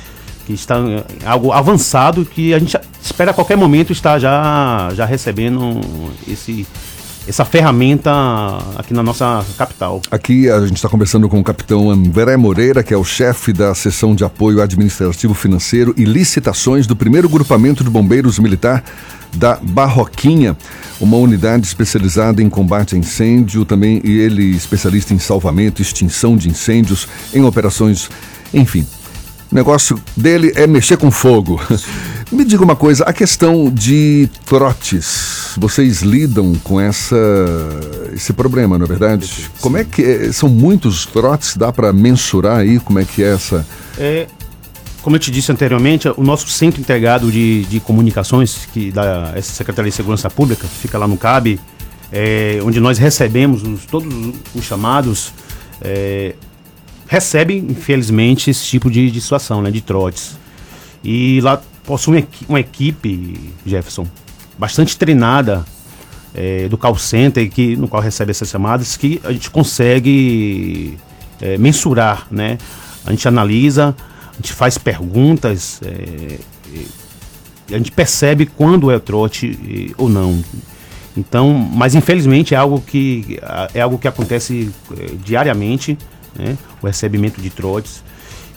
que 0.44 0.52
está 0.52 0.76
algo 1.24 1.52
avançado 1.52 2.24
que 2.24 2.52
a 2.52 2.58
gente 2.58 2.78
espera 3.02 3.30
a 3.30 3.34
qualquer 3.34 3.56
momento 3.56 3.92
estar 3.92 4.18
já, 4.18 4.90
já 4.94 5.04
recebendo 5.04 5.80
esse, 6.28 6.66
essa 7.26 7.44
ferramenta 7.44 8.10
aqui 8.76 8.92
na 8.92 9.02
nossa 9.02 9.44
capital. 9.56 10.00
Aqui 10.10 10.48
a 10.50 10.60
gente 10.60 10.76
está 10.76 10.88
conversando 10.88 11.28
com 11.28 11.40
o 11.40 11.44
capitão 11.44 11.90
André 11.90 12.36
Moreira, 12.36 12.82
que 12.82 12.92
é 12.92 12.96
o 12.96 13.04
chefe 13.04 13.52
da 13.52 13.74
seção 13.74 14.14
de 14.14 14.24
apoio 14.24 14.60
administrativo 14.60 15.34
financeiro 15.34 15.94
e 15.96 16.04
licitações 16.04 16.86
do 16.86 16.94
primeiro 16.94 17.28
grupamento 17.28 17.82
de 17.82 17.90
bombeiros 17.90 18.38
militar 18.38 18.84
da 19.34 19.58
Barroquinha, 19.60 20.56
uma 21.00 21.16
unidade 21.16 21.66
especializada 21.66 22.42
em 22.42 22.48
combate 22.48 22.94
a 22.94 22.98
incêndio, 22.98 23.64
também 23.64 24.00
e 24.04 24.18
ele 24.18 24.44
especialista 24.54 25.12
em 25.12 25.18
salvamento, 25.18 25.82
extinção 25.82 26.36
de 26.36 26.48
incêndios, 26.48 27.08
em 27.32 27.42
operações, 27.42 28.08
enfim, 28.52 28.86
o 29.50 29.54
negócio 29.54 30.00
dele 30.16 30.52
é 30.56 30.66
mexer 30.66 30.96
com 30.96 31.10
fogo. 31.10 31.60
Me 32.32 32.44
diga 32.44 32.64
uma 32.64 32.74
coisa, 32.74 33.04
a 33.04 33.12
questão 33.12 33.70
de 33.70 34.28
trotes, 34.44 35.52
vocês 35.56 36.02
lidam 36.02 36.54
com 36.64 36.80
essa 36.80 37.16
esse 38.12 38.32
problema, 38.32 38.76
não 38.76 38.86
é 38.86 38.88
verdade? 38.88 39.26
Sim. 39.26 39.42
Como 39.60 39.76
é 39.76 39.84
que 39.84 40.02
é? 40.02 40.32
são 40.32 40.48
muitos 40.48 41.06
trotes? 41.06 41.56
Dá 41.56 41.72
para 41.72 41.92
mensurar 41.92 42.58
aí 42.58 42.80
como 42.80 42.98
é 42.98 43.04
que 43.04 43.22
é 43.22 43.34
essa? 43.34 43.64
É, 43.96 44.26
como 45.02 45.16
eu 45.16 45.20
te 45.20 45.30
disse 45.30 45.52
anteriormente, 45.52 46.08
o 46.08 46.24
nosso 46.24 46.48
centro 46.48 46.80
integrado 46.80 47.30
de, 47.30 47.64
de 47.66 47.78
comunicações 47.78 48.66
que 48.72 48.90
da 48.90 49.32
essa 49.36 49.52
Secretaria 49.52 49.90
de 49.90 49.96
Segurança 49.96 50.30
Pública 50.30 50.66
fica 50.66 50.96
lá 50.96 51.06
no 51.06 51.16
CAB, 51.16 51.60
é, 52.10 52.58
onde 52.64 52.80
nós 52.80 52.98
recebemos 52.98 53.62
os, 53.62 53.84
todos 53.84 54.34
os 54.54 54.64
chamados. 54.64 55.32
É, 55.82 56.34
recebe, 57.06 57.56
infelizmente, 57.56 58.50
esse 58.50 58.64
tipo 58.64 58.90
de, 58.90 59.10
de 59.10 59.20
situação, 59.20 59.62
né, 59.62 59.70
de 59.70 59.80
trotes. 59.80 60.36
E 61.02 61.40
lá 61.42 61.60
possui 61.84 62.26
uma 62.48 62.60
equipe, 62.60 63.52
Jefferson, 63.64 64.06
bastante 64.58 64.96
treinada 64.96 65.64
é, 66.34 66.68
do 66.68 66.78
call 66.78 66.96
center, 66.96 67.48
que, 67.50 67.76
no 67.76 67.86
qual 67.86 68.02
recebe 68.02 68.30
essas 68.30 68.48
chamadas, 68.48 68.96
que 68.96 69.20
a 69.22 69.32
gente 69.32 69.50
consegue 69.50 70.98
é, 71.40 71.58
mensurar, 71.58 72.26
né? 72.30 72.58
A 73.04 73.10
gente 73.10 73.28
analisa, 73.28 73.94
a 74.32 74.36
gente 74.36 74.52
faz 74.52 74.78
perguntas, 74.78 75.80
é, 75.84 76.38
a 77.70 77.76
gente 77.76 77.92
percebe 77.92 78.46
quando 78.46 78.90
é 78.90 78.98
trote 78.98 79.94
ou 79.98 80.08
não. 80.08 80.42
Então, 81.16 81.52
mas 81.52 81.94
infelizmente 81.94 82.54
é 82.54 82.56
algo 82.56 82.80
que 82.80 83.38
é 83.72 83.80
algo 83.80 83.98
que 83.98 84.08
acontece 84.08 84.70
diariamente 85.24 85.96
né? 86.38 86.56
o 86.82 86.86
recebimento 86.86 87.40
de 87.40 87.50
trotes. 87.50 88.02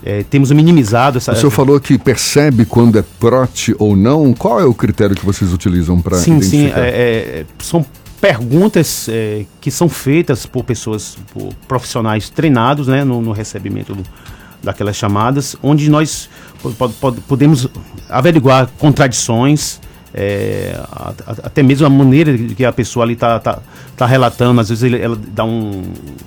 É, 0.03 0.23
temos 0.23 0.51
minimizado 0.51 1.17
essa. 1.17 1.31
O 1.31 1.35
senhor 1.35 1.51
falou 1.51 1.79
que 1.79 1.97
percebe 1.97 2.65
quando 2.65 2.99
é 2.99 3.03
trote 3.19 3.75
ou 3.79 3.95
não. 3.95 4.31
Qual 4.33 4.59
é 4.59 4.65
o 4.65 4.73
critério 4.73 5.15
que 5.15 5.25
vocês 5.25 5.51
utilizam 5.51 5.99
para 6.01 6.17
sim? 6.17 6.39
Sim, 6.41 6.67
é, 6.67 6.71
é, 6.75 7.45
são 7.59 7.85
perguntas 8.21 9.07
é, 9.09 9.45
que 9.59 9.71
são 9.71 9.89
feitas 9.89 10.45
por 10.45 10.63
pessoas, 10.63 11.17
por 11.33 11.53
profissionais 11.67 12.29
treinados 12.29 12.87
né, 12.87 13.03
no, 13.03 13.21
no 13.21 13.31
recebimento 13.31 13.95
do, 13.95 14.03
daquelas 14.61 14.95
chamadas, 14.95 15.55
onde 15.61 15.89
nós 15.89 16.29
podemos 17.27 17.67
averiguar 18.09 18.67
contradições, 18.77 19.79
é, 20.13 20.79
até 21.43 21.61
mesmo 21.61 21.85
a 21.85 21.89
maneira 21.89 22.37
que 22.37 22.65
a 22.65 22.71
pessoa 22.71 23.05
ali 23.05 23.13
está 23.13 23.39
tá, 23.39 23.59
tá 23.95 24.05
relatando, 24.05 24.59
às 24.59 24.69
vezes 24.69 24.83
ele, 24.83 24.99
ela 24.99 25.17
dá 25.27 25.43
um, 25.43 25.83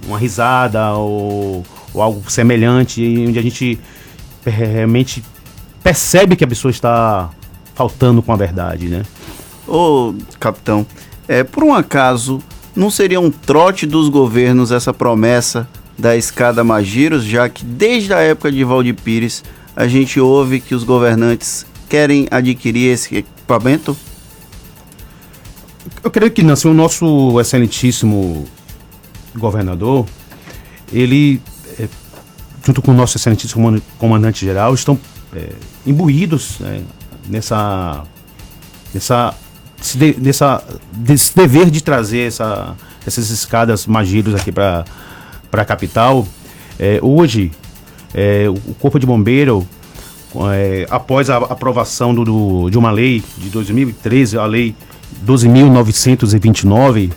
uma 0.07 0.19
risada 0.19 0.93
ou, 0.93 1.65
ou, 1.93 2.03
algo 2.03 2.31
semelhante, 2.31 3.03
onde 3.27 3.39
a 3.39 3.43
gente 3.43 3.79
realmente 4.45 5.25
percebe 5.83 6.37
que 6.37 6.45
a 6.45 6.49
pessoa 6.49 6.71
está 6.71 7.31
faltando 7.75 8.23
com 8.23 8.33
a 8.33 8.37
verdade, 8.37 8.89
né? 8.89 9.03
Ô, 9.67 10.15
capitão, 10.39 10.87
é, 11.27 11.43
por 11.43 11.65
um 11.65 11.73
acaso, 11.73 12.43
não 12.75 12.91
seria 12.91 13.21
um 13.21 13.31
trote 13.31 13.87
dos 13.87 14.09
governos 14.09 14.71
essa 14.73 14.93
promessa 14.93 15.67
da 15.99 16.17
escada 16.17 16.65
Magiros, 16.65 17.25
já 17.25 17.49
que 17.49 17.65
desde 17.65 18.13
a 18.13 18.19
época 18.19 18.51
de 18.51 18.65
Valdir 18.65 18.95
Pires 18.95 19.45
a 19.77 19.87
gente 19.87 20.19
ouve 20.19 20.61
que 20.61 20.75
os 20.75 20.85
governantes 20.85 21.67
querem 21.89 22.27
adquirir 22.31 22.93
esse 22.93 23.25
equipamento? 23.50 23.97
Eu 26.02 26.11
creio 26.11 26.30
que. 26.30 26.42
Assim, 26.50 26.69
o 26.69 26.75
nosso 26.75 27.40
excelentíssimo 27.40 28.47
governador, 29.37 30.07
ele, 30.92 31.40
é, 31.78 31.88
junto 32.64 32.80
com 32.80 32.92
o 32.92 32.95
nosso 32.95 33.16
excelentíssimo 33.16 33.80
comandante-geral, 33.99 34.75
estão 34.75 34.99
é, 35.35 35.50
imbuídos 35.87 36.59
é, 36.62 36.80
nessa, 37.28 38.04
nessa, 38.95 39.35
nessa, 40.19 40.64
desse 40.92 41.35
dever 41.35 41.71
de 41.71 41.83
trazer 41.83 42.26
essa, 42.28 42.76
essas 43.07 43.30
escadas 43.30 43.87
magiros 43.87 44.35
aqui 44.35 44.52
para 44.52 44.85
a 45.52 45.64
capital. 45.64 46.26
É, 46.78 46.99
hoje, 47.02 47.52
é, 48.14 48.47
o 48.49 48.75
Corpo 48.75 48.99
de 48.99 49.07
Bombeiro 49.07 49.66
é, 50.53 50.87
após 50.91 51.29
a 51.29 51.37
aprovação 51.37 52.15
do, 52.15 52.25
do, 52.25 52.71
de 52.71 52.79
uma 52.79 52.91
lei 52.91 53.23
de 53.39 53.49
2013, 53.49 54.39
a 54.39 54.47
lei 54.47 54.75
12.929, 55.27 57.11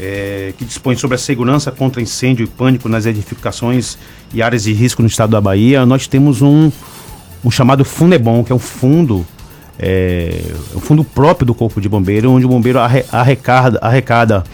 é, 0.00 0.52
que 0.56 0.64
dispõe 0.64 0.96
sobre 0.96 1.14
a 1.14 1.18
segurança 1.18 1.70
contra 1.70 2.02
incêndio 2.02 2.44
e 2.44 2.46
pânico 2.46 2.88
nas 2.88 3.06
edificações 3.06 3.98
e 4.32 4.42
áreas 4.42 4.64
de 4.64 4.72
risco 4.72 5.02
no 5.02 5.08
estado 5.08 5.30
da 5.30 5.40
Bahia, 5.40 5.84
nós 5.86 6.06
temos 6.06 6.42
um, 6.42 6.70
um 7.44 7.50
chamado 7.50 7.84
Funebom, 7.84 8.42
que 8.42 8.50
é 8.50 8.54
um 8.54 8.58
fundo, 8.58 9.26
é, 9.78 10.40
um 10.74 10.80
fundo 10.80 11.04
próprio 11.04 11.46
do 11.46 11.54
Corpo 11.54 11.80
de 11.80 11.88
Bombeiro, 11.88 12.30
onde 12.30 12.46
o 12.46 12.48
bombeiro 12.48 12.78
arrecada, 12.78 13.78
arrecada 13.80 14.44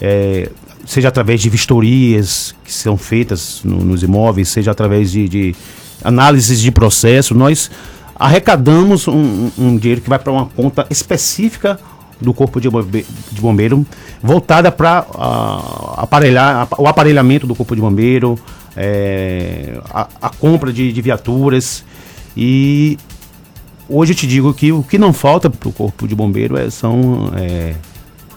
é, 0.00 0.50
seja 0.86 1.08
através 1.08 1.40
de 1.40 1.50
vistorias 1.50 2.54
que 2.64 2.72
são 2.72 2.96
feitas 2.96 3.62
no, 3.64 3.78
nos 3.78 4.02
imóveis, 4.02 4.48
seja 4.48 4.70
através 4.70 5.10
de, 5.10 5.28
de 5.28 5.56
análises 6.02 6.60
de 6.60 6.70
processo, 6.70 7.34
nós 7.34 7.70
arrecadamos 8.18 9.06
um, 9.06 9.50
um 9.58 9.76
dinheiro 9.76 10.00
que 10.00 10.08
vai 10.08 10.18
para 10.18 10.32
uma 10.32 10.46
conta 10.46 10.86
específica 10.90 11.78
do 12.20 12.34
Corpo 12.34 12.60
de 12.60 12.68
Bombeiro, 12.68 13.06
de 13.30 13.40
bombeiro 13.40 13.86
voltada 14.22 14.72
para 14.72 15.06
uh, 15.08 16.00
aparelhar 16.00 16.68
o 16.76 16.88
aparelhamento 16.88 17.46
do 17.46 17.54
Corpo 17.54 17.76
de 17.76 17.80
Bombeiro, 17.80 18.36
é, 18.76 19.80
a, 19.90 20.08
a, 20.22 20.30
compra 20.30 20.72
de, 20.72 20.92
de, 20.92 21.00
viaturas. 21.00 21.84
E 22.36 22.98
hoje 23.88 24.12
eu 24.12 24.16
te 24.16 24.26
digo 24.26 24.52
que 24.52 24.72
o 24.72 24.82
que 24.82 24.98
não 24.98 25.12
falta 25.12 25.48
para 25.48 25.68
o 25.68 25.72
Corpo 25.72 26.08
de 26.08 26.14
Bombeiro 26.14 26.56
é, 26.56 26.68
são, 26.70 27.32
é, 27.36 27.74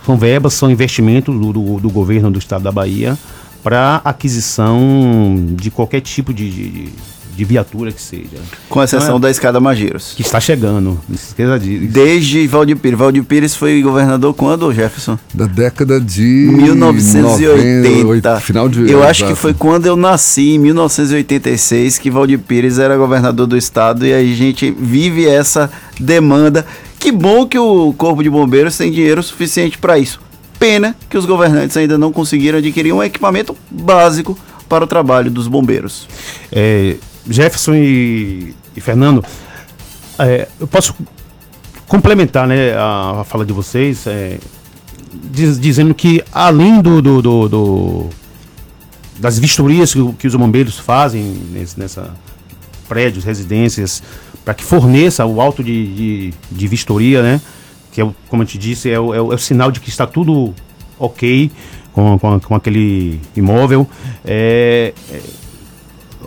são 0.05 0.15
verbas, 0.15 0.53
são 0.53 0.69
investimentos 0.69 1.33
do, 1.33 1.51
do, 1.51 1.79
do 1.79 1.89
governo 1.89 2.29
do 2.29 2.37
estado 2.37 2.63
da 2.63 2.71
Bahia 2.71 3.17
para 3.63 4.01
aquisição 4.03 5.45
de 5.51 5.69
qualquer 5.69 6.01
tipo 6.01 6.33
de, 6.33 6.49
de, 6.49 6.89
de, 7.35 7.45
viatura 7.45 7.91
que 7.91 8.01
seja. 8.01 8.37
Com 8.69 8.81
exceção 8.81 9.07
então, 9.07 9.17
é, 9.17 9.21
da 9.21 9.31
escada 9.31 9.59
Mageiros. 9.59 10.13
Que 10.15 10.21
está 10.21 10.39
chegando, 10.39 10.99
não 11.07 11.17
se 11.17 11.29
esqueça 11.29 11.59
disso. 11.59 11.91
Desde 11.91 12.47
Valdir 12.47 12.77
Pires. 12.77 12.97
Valdir 12.97 13.23
Pires 13.23 13.55
foi 13.55 13.81
governador 13.81 14.33
quando, 14.33 14.71
Jefferson? 14.73 15.17
Da 15.33 15.45
década 15.45 15.99
de... 15.99 16.21
1980. 16.21 18.03
90, 18.03 18.39
final 18.39 18.69
de... 18.69 18.89
Eu 18.89 19.03
acho 19.03 19.25
que 19.25 19.35
foi 19.35 19.53
quando 19.53 19.85
eu 19.85 19.95
nasci, 19.95 20.51
em 20.51 20.59
1986, 20.59 21.97
que 21.97 22.09
Valdir 22.09 22.39
Pires 22.39 22.79
era 22.79 22.97
governador 22.97 23.47
do 23.47 23.57
estado 23.57 24.05
e 24.05 24.13
aí 24.13 24.31
a 24.31 24.35
gente 24.35 24.71
vive 24.71 25.27
essa 25.27 25.69
demanda. 25.99 26.65
Que 26.99 27.11
bom 27.11 27.47
que 27.47 27.57
o 27.57 27.93
Corpo 27.93 28.21
de 28.21 28.29
Bombeiros 28.29 28.77
tem 28.77 28.91
dinheiro 28.91 29.23
suficiente 29.23 29.77
para 29.77 29.97
isso 29.97 30.19
Pena 30.61 30.95
que 31.09 31.17
os 31.17 31.25
governantes 31.25 31.75
ainda 31.75 31.97
não 31.97 32.11
conseguiram 32.11 32.59
adquirir 32.59 32.93
um 32.93 33.01
equipamento 33.01 33.57
básico 33.67 34.37
para 34.69 34.83
o 34.83 34.87
trabalho 34.87 35.31
dos 35.31 35.47
bombeiros. 35.47 36.07
É, 36.51 36.97
Jefferson 37.29 37.75
e, 37.75 38.55
e 38.75 38.81
Fernando, 38.81 39.23
é, 40.19 40.47
eu 40.59 40.67
posso 40.67 40.95
complementar 41.87 42.47
né, 42.47 42.73
a, 42.73 43.21
a 43.21 43.23
fala 43.23 43.45
de 43.45 43.53
vocês, 43.53 44.07
é, 44.07 44.37
diz, 45.13 45.59
dizendo 45.59 45.93
que 45.93 46.23
além 46.31 46.81
do, 46.81 47.01
do, 47.01 47.21
do, 47.21 47.49
do 47.49 48.09
das 49.19 49.37
vistorias 49.37 49.93
que, 49.93 50.13
que, 50.13 50.27
os 50.27 50.35
bombeiros 50.35 50.79
fazem 50.79 51.21
nesse, 51.51 51.79
nessa 51.79 52.13
prédios, 52.87 53.23
residências, 53.23 54.01
para 54.43 54.53
que 54.53 54.63
forneça 54.63 55.25
o 55.25 55.39
auto 55.39 55.63
de, 55.63 55.95
de, 55.95 56.33
de 56.51 56.67
vistoria, 56.67 57.21
né? 57.21 57.41
que 57.91 58.01
é, 58.01 58.09
como 58.29 58.43
eu 58.43 58.47
te 58.47 58.57
disse, 58.57 58.89
é 58.89 58.99
o, 58.99 59.13
é 59.13 59.21
o, 59.21 59.31
é 59.31 59.35
o 59.35 59.37
sinal 59.37 59.71
de 59.71 59.79
que 59.79 59.89
está 59.89 60.07
tudo 60.07 60.53
ok 60.97 61.51
com, 61.93 62.17
com, 62.17 62.39
com 62.39 62.55
aquele 62.55 63.19
imóvel. 63.35 63.87
É, 64.25 64.93
é, 65.11 65.21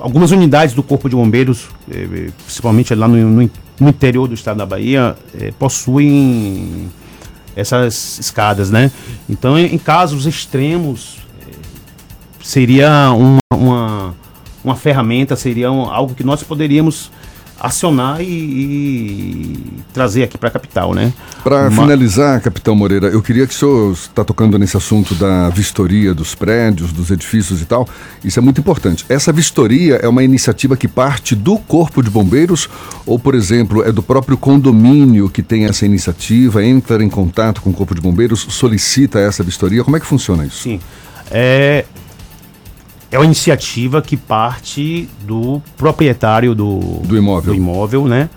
algumas 0.04 0.32
unidades 0.32 0.74
do 0.74 0.82
Corpo 0.82 1.08
de 1.08 1.16
Bombeiros, 1.16 1.70
é, 1.90 2.28
principalmente 2.44 2.94
lá 2.94 3.08
no, 3.08 3.48
no, 3.80 3.88
interior 3.88 4.28
do 4.28 4.34
estado 4.34 4.58
da 4.58 4.66
Bahia, 4.66 5.16
é, 5.40 5.50
possuem 5.52 6.90
essas 7.56 8.18
escadas, 8.18 8.70
né? 8.70 8.90
Então, 9.26 9.58
em, 9.58 9.78
casos 9.78 10.26
extremos, 10.26 11.16
é, 11.40 11.52
seria 12.42 13.12
uma, 13.12 13.38
uma, 13.50 14.14
uma 14.62 14.76
ferramenta, 14.76 15.36
seria 15.36 15.68
algo 15.68 16.14
que 16.14 16.22
nós 16.22 16.42
poderíamos 16.42 17.10
acionar 17.64 18.20
e, 18.20 18.26
e 18.26 19.62
trazer 19.92 20.24
aqui 20.24 20.36
para 20.36 20.48
a 20.48 20.52
capital, 20.52 20.94
né? 20.94 21.12
Para 21.42 21.68
Uma... 21.68 21.82
finalizar, 21.82 22.40
capitão 22.40 22.74
Moreira, 22.74 23.08
eu 23.08 23.22
queria 23.22 23.46
que 23.46 23.54
o 23.54 23.56
senhor 23.56 23.92
está 23.92 24.24
tocando 24.24 24.58
nesse 24.58 24.76
assunto 24.76 25.14
da 25.14 25.48
vistoria 25.48 26.12
dos 26.12 26.34
prédios, 26.34 26.92
dos 26.92 27.10
edifícios 27.10 27.62
e 27.62 27.64
tal. 27.64 27.88
Isso 28.22 28.38
é 28.38 28.42
muito 28.42 28.60
importante. 28.60 29.06
Essa 29.08 29.32
vistoria 29.32 29.96
é 29.96 30.08
uma 30.08 30.22
iniciativa 30.22 30.76
que 30.76 30.86
parte 30.86 31.34
do 31.34 31.56
Corpo 31.58 32.02
de 32.02 32.10
Bombeiros 32.10 32.68
ou, 33.06 33.18
por 33.18 33.34
exemplo, 33.34 33.82
é 33.82 33.90
do 33.90 34.02
próprio 34.02 34.36
condomínio 34.36 35.28
que 35.28 35.42
tem 35.42 35.64
essa 35.64 35.86
iniciativa, 35.86 36.64
entra 36.64 37.02
em 37.02 37.08
contato 37.08 37.62
com 37.62 37.70
o 37.70 37.72
Corpo 37.72 37.94
de 37.94 38.00
Bombeiros, 38.00 38.46
solicita 38.50 39.18
essa 39.18 39.42
vistoria? 39.42 39.82
Como 39.82 39.96
é 39.96 40.00
que 40.00 40.06
funciona 40.06 40.44
isso? 40.44 40.62
Sim. 40.62 40.80
É, 41.30 41.84
é 43.14 43.18
uma 43.18 43.24
iniciativa 43.24 44.02
que 44.02 44.16
parte 44.16 45.08
do 45.22 45.62
proprietário 45.76 46.52
do, 46.52 46.80
do 47.04 47.16
imóvel, 47.16 47.52
do 47.52 47.56
imóvel 47.56 48.08
né? 48.08 48.28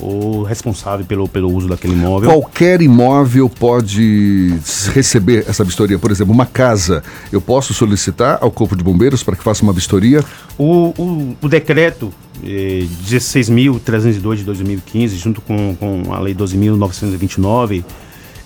o 0.00 0.42
responsável 0.42 1.06
pelo, 1.06 1.28
pelo 1.28 1.52
uso 1.52 1.68
daquele 1.68 1.92
imóvel. 1.92 2.28
Qualquer 2.28 2.82
imóvel 2.82 3.48
pode 3.48 4.58
receber 4.92 5.44
essa 5.48 5.62
vistoria. 5.62 6.00
Por 6.00 6.10
exemplo, 6.10 6.34
uma 6.34 6.46
casa, 6.46 7.00
eu 7.30 7.40
posso 7.40 7.72
solicitar 7.72 8.38
ao 8.40 8.50
Corpo 8.50 8.74
de 8.74 8.82
Bombeiros 8.82 9.22
para 9.22 9.36
que 9.36 9.42
faça 9.44 9.62
uma 9.62 9.72
vistoria? 9.72 10.24
O, 10.58 10.92
o, 10.98 11.36
o 11.40 11.48
decreto 11.48 12.12
eh, 12.42 12.86
16.302 13.06 14.36
de 14.38 14.42
2015, 14.42 15.16
junto 15.16 15.40
com, 15.40 15.76
com 15.76 16.12
a 16.12 16.18
Lei 16.18 16.34
12.929, 16.34 17.84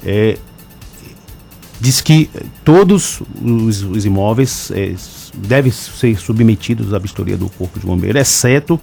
eh, 0.05 0.37
diz 1.81 2.01
que 2.01 2.29
todos 2.65 3.23
os, 3.41 3.83
os 3.83 4.05
imóveis 4.05 4.71
eh, 4.73 4.95
devem 5.35 5.71
ser 5.71 6.19
submetidos 6.19 6.93
à 6.93 6.99
vistoria 6.99 7.37
do 7.37 7.49
Corpo 7.51 7.79
de 7.79 7.87
Bombeiro, 7.87 8.19
exceto 8.19 8.81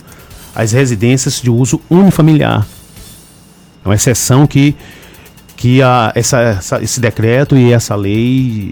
as 0.56 0.72
residências 0.72 1.42
de 1.42 1.50
uso 1.50 1.82
unifamiliar. 1.90 2.66
É 3.84 3.88
uma 3.88 3.96
exceção 3.96 4.48
que, 4.48 4.76
que 5.58 5.82
a, 5.82 6.12
essa, 6.16 6.40
essa, 6.40 6.82
esse 6.82 7.00
decreto 7.00 7.58
e 7.58 7.74
essa 7.74 7.96
lei 7.96 8.72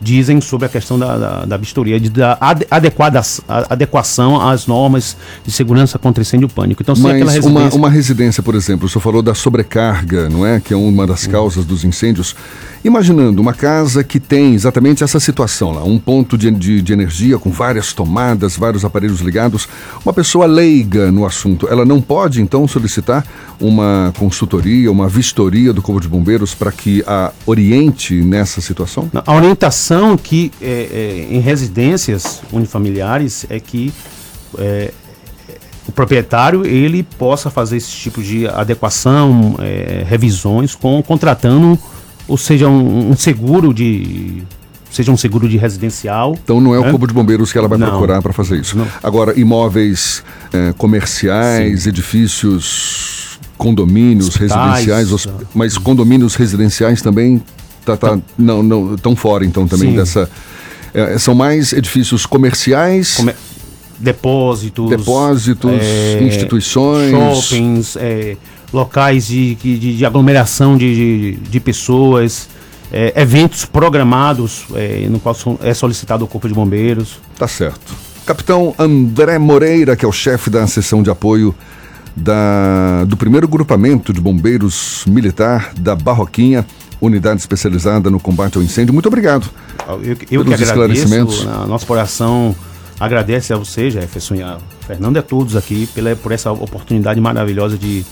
dizem 0.00 0.40
sobre 0.40 0.66
a 0.66 0.68
questão 0.68 0.98
da, 0.98 1.18
da, 1.18 1.44
da 1.44 1.56
vistoria, 1.56 1.98
de, 1.98 2.08
da 2.10 2.38
adequada, 2.70 3.20
adequação 3.68 4.40
às 4.40 4.66
normas 4.66 5.16
de 5.44 5.50
segurança 5.50 5.98
contra 5.98 6.22
incêndio 6.22 6.48
pânico. 6.48 6.82
Então, 6.82 6.94
Mas 6.98 7.18
residência... 7.18 7.50
uma, 7.50 7.68
uma 7.74 7.90
residência, 7.90 8.42
por 8.42 8.54
exemplo, 8.54 8.86
o 8.86 8.88
senhor 8.88 9.02
falou 9.02 9.22
da 9.22 9.34
sobrecarga, 9.34 10.28
não 10.28 10.46
é? 10.46 10.60
Que 10.60 10.72
é 10.72 10.76
uma 10.76 11.06
das 11.06 11.26
causas 11.26 11.64
dos 11.64 11.84
incêndios. 11.84 12.36
Imaginando 12.86 13.42
uma 13.42 13.52
casa 13.52 14.04
que 14.04 14.20
tem 14.20 14.54
exatamente 14.54 15.02
essa 15.02 15.18
situação 15.18 15.72
lá, 15.72 15.82
um 15.82 15.98
ponto 15.98 16.38
de, 16.38 16.52
de, 16.52 16.80
de 16.80 16.92
energia 16.92 17.36
com 17.36 17.50
várias 17.50 17.92
tomadas, 17.92 18.56
vários 18.56 18.84
aparelhos 18.84 19.18
ligados, 19.18 19.68
uma 20.04 20.12
pessoa 20.14 20.46
leiga 20.46 21.10
no 21.10 21.26
assunto, 21.26 21.66
ela 21.68 21.84
não 21.84 22.00
pode 22.00 22.40
então 22.40 22.68
solicitar 22.68 23.26
uma 23.58 24.14
consultoria, 24.16 24.88
uma 24.88 25.08
vistoria 25.08 25.72
do 25.72 25.82
Corpo 25.82 26.00
de 26.00 26.06
Bombeiros 26.06 26.54
para 26.54 26.70
que 26.70 27.02
a 27.08 27.32
oriente 27.44 28.22
nessa 28.22 28.60
situação? 28.60 29.10
A 29.12 29.34
orientação 29.34 30.16
que 30.16 30.52
é, 30.62 30.66
é, 30.68 31.34
em 31.34 31.40
residências 31.40 32.40
unifamiliares 32.52 33.46
é 33.50 33.58
que 33.58 33.92
é, 34.58 34.92
o 35.88 35.90
proprietário 35.90 36.64
ele 36.64 37.02
possa 37.02 37.50
fazer 37.50 37.78
esse 37.78 37.90
tipo 37.90 38.22
de 38.22 38.46
adequação, 38.46 39.56
é, 39.58 40.04
revisões 40.08 40.76
com 40.76 41.02
contratando 41.02 41.76
ou 42.28 42.36
seja 42.36 42.68
um, 42.68 43.10
um 43.10 43.16
seguro 43.16 43.72
de 43.72 44.42
seja 44.90 45.12
um 45.12 45.16
seguro 45.16 45.48
de 45.48 45.56
residencial. 45.56 46.38
Então 46.42 46.60
não 46.60 46.74
é, 46.74 46.80
né? 46.80 46.86
o 46.86 46.90
Corpo 46.90 47.06
de 47.06 47.12
Bombeiros 47.12 47.52
que 47.52 47.58
ela 47.58 47.68
vai 47.68 47.76
não, 47.78 47.88
procurar 47.88 48.22
para 48.22 48.32
fazer 48.32 48.60
isso. 48.60 48.78
Não. 48.78 48.86
Agora, 49.02 49.38
imóveis 49.38 50.22
é, 50.52 50.72
comerciais, 50.72 51.82
Sim. 51.82 51.88
edifícios, 51.90 53.38
condomínios 53.58 54.28
Hospitais, 54.28 54.86
residenciais, 54.86 55.28
mas 55.54 55.76
condomínios 55.76 56.34
residenciais 56.34 57.02
também 57.02 57.42
tá, 57.84 57.96
tá, 57.96 58.18
não, 58.38 58.62
não, 58.62 58.94
estão 58.94 59.14
fora 59.14 59.44
então 59.44 59.66
também 59.66 59.90
Sim. 59.90 59.96
dessa. 59.96 60.30
É, 60.94 61.18
são 61.18 61.34
mais 61.34 61.74
edifícios 61.74 62.24
comerciais. 62.24 63.16
Come 63.16 63.34
depósitos. 63.98 64.90
Depósitos, 64.90 65.70
é, 65.80 66.22
instituições. 66.22 67.10
Shoppings, 67.10 67.96
é, 67.96 68.36
locais 68.72 69.26
de, 69.26 69.54
de, 69.54 69.96
de 69.96 70.06
aglomeração 70.06 70.76
de, 70.76 70.94
de, 70.94 71.36
de 71.36 71.60
pessoas, 71.60 72.48
é, 72.92 73.20
eventos 73.20 73.64
programados 73.64 74.66
é, 74.74 75.06
no 75.08 75.18
qual 75.18 75.36
é 75.62 75.74
solicitado 75.74 76.24
o 76.24 76.28
Corpo 76.28 76.48
de 76.48 76.54
Bombeiros. 76.54 77.18
Tá 77.38 77.48
certo. 77.48 77.94
Capitão 78.24 78.74
André 78.78 79.38
Moreira, 79.38 79.94
que 79.94 80.04
é 80.04 80.08
o 80.08 80.12
chefe 80.12 80.50
da 80.50 80.66
seção 80.66 81.02
de 81.02 81.10
apoio 81.10 81.54
da, 82.16 83.04
do 83.04 83.16
primeiro 83.16 83.46
grupamento 83.46 84.12
de 84.12 84.20
bombeiros 84.20 85.04
militar 85.06 85.72
da 85.78 85.94
Barroquinha, 85.94 86.66
unidade 87.00 87.40
especializada 87.40 88.10
no 88.10 88.18
combate 88.18 88.56
ao 88.56 88.62
incêndio. 88.62 88.94
Muito 88.94 89.06
obrigado. 89.06 89.48
Eu, 89.86 90.16
eu 90.30 90.44
pelos 90.44 90.56
que 90.56 90.62
esclarecimentos. 90.62 91.46
A 91.46 91.66
nossa 91.66 91.86
coração 91.86 92.56
agradece 92.98 93.52
a 93.52 93.56
você, 93.56 93.90
Jefferson, 93.90 94.36
e 94.36 94.42
a 94.42 94.58
Fernando 94.86 95.16
e 95.16 95.18
a 95.18 95.22
todos 95.22 95.54
aqui 95.54 95.86
pela, 95.88 96.16
por 96.16 96.32
essa 96.32 96.50
oportunidade 96.50 97.20
maravilhosa 97.20 97.76
de 97.76 98.04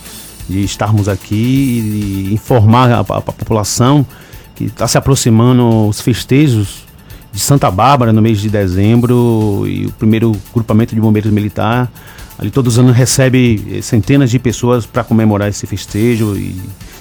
de 0.48 0.64
estarmos 0.64 1.08
aqui 1.08 1.34
e 1.34 2.34
informar 2.34 2.90
a, 2.90 2.96
a, 2.98 3.18
a 3.18 3.20
população 3.22 4.06
que 4.54 4.64
está 4.64 4.86
se 4.86 4.96
aproximando 4.96 5.88
os 5.88 6.00
festejos 6.00 6.84
de 7.32 7.40
Santa 7.40 7.70
Bárbara 7.70 8.12
no 8.12 8.22
mês 8.22 8.40
de 8.40 8.48
dezembro 8.48 9.64
e 9.66 9.86
o 9.86 9.92
primeiro 9.92 10.32
grupamento 10.52 10.94
de 10.94 11.00
bombeiros 11.00 11.32
militar 11.32 11.90
ali 12.38 12.50
todos 12.50 12.74
os 12.74 12.78
anos 12.78 12.96
recebe 12.96 13.80
centenas 13.82 14.30
de 14.30 14.38
pessoas 14.38 14.86
para 14.86 15.04
comemorar 15.04 15.48
esse 15.48 15.66
festejo 15.66 16.36
e 16.36 16.54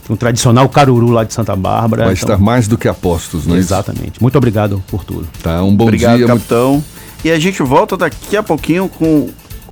tem 0.06 0.14
um 0.14 0.18
tradicional 0.18 0.68
caruru 0.68 1.10
lá 1.10 1.24
de 1.24 1.34
Santa 1.34 1.56
Bárbara. 1.56 2.06
Vai 2.06 2.14
então... 2.14 2.30
estar 2.30 2.38
mais 2.38 2.68
do 2.68 2.78
que 2.78 2.88
apostos, 2.88 3.48
não 3.48 3.56
é 3.56 3.60
Exatamente. 3.60 4.22
Muito 4.22 4.38
obrigado 4.38 4.84
por 4.88 5.04
tudo. 5.04 5.28
Tá, 5.42 5.64
um 5.64 5.76
bom 5.76 5.86
obrigado, 5.86 6.18
dia. 6.18 6.28
capitão. 6.28 6.84
E 7.24 7.32
a 7.32 7.40
gente 7.40 7.64
volta 7.64 7.96
daqui 7.96 8.36
a 8.36 8.44
pouquinho 8.44 8.90
com 8.90 9.30